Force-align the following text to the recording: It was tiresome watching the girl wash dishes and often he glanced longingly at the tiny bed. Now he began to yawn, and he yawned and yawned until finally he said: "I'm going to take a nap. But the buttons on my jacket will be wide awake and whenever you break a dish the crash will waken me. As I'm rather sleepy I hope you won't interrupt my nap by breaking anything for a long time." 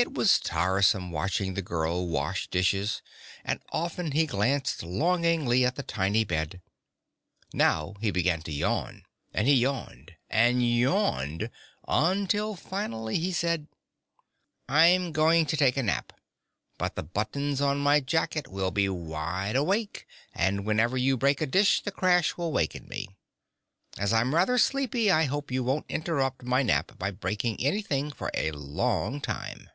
It 0.00 0.14
was 0.14 0.38
tiresome 0.38 1.10
watching 1.10 1.54
the 1.54 1.60
girl 1.60 2.06
wash 2.06 2.46
dishes 2.46 3.02
and 3.44 3.58
often 3.70 4.12
he 4.12 4.26
glanced 4.26 4.84
longingly 4.84 5.64
at 5.64 5.74
the 5.74 5.82
tiny 5.82 6.22
bed. 6.22 6.62
Now 7.52 7.94
he 8.00 8.12
began 8.12 8.42
to 8.42 8.52
yawn, 8.52 9.06
and 9.34 9.48
he 9.48 9.54
yawned 9.54 10.14
and 10.30 10.64
yawned 10.64 11.50
until 11.88 12.54
finally 12.54 13.18
he 13.18 13.32
said: 13.32 13.66
"I'm 14.68 15.10
going 15.10 15.46
to 15.46 15.56
take 15.56 15.76
a 15.76 15.82
nap. 15.82 16.12
But 16.78 16.94
the 16.94 17.02
buttons 17.02 17.60
on 17.60 17.78
my 17.78 17.98
jacket 17.98 18.46
will 18.46 18.70
be 18.70 18.88
wide 18.88 19.56
awake 19.56 20.06
and 20.32 20.64
whenever 20.64 20.96
you 20.96 21.16
break 21.16 21.40
a 21.40 21.44
dish 21.46 21.80
the 21.82 21.90
crash 21.90 22.36
will 22.36 22.52
waken 22.52 22.86
me. 22.86 23.08
As 23.98 24.12
I'm 24.12 24.32
rather 24.32 24.58
sleepy 24.58 25.10
I 25.10 25.24
hope 25.24 25.50
you 25.50 25.64
won't 25.64 25.86
interrupt 25.88 26.44
my 26.44 26.62
nap 26.62 26.96
by 27.00 27.10
breaking 27.10 27.58
anything 27.60 28.12
for 28.12 28.30
a 28.34 28.52
long 28.52 29.20
time." 29.20 29.68